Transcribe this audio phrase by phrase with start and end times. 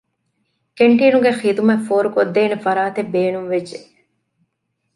[0.77, 3.77] ކެންޓީނުގެ ޚިދުމަތް ފޯރުކޮށްދޭނެ ފަރާތެއް ބޭނުންވެއްޖެ